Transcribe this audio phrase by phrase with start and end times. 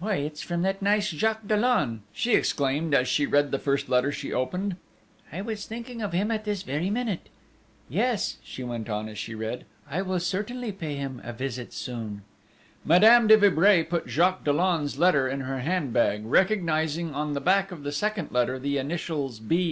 [0.00, 4.10] "Why, it's from that nice Jacques Dollon!" she exclaimed, as she read the first letter
[4.10, 4.74] she opened:
[5.32, 7.28] "I was thinking of him at this very minute!"...
[7.88, 12.22] "Yes," she went on, as she read, "I shall certainly pay him a visit soon!"
[12.84, 17.84] Madame de Vibray put Jacques Dollon's letter in her handbag, recognising on the back of
[17.84, 19.68] the second letter the initials B.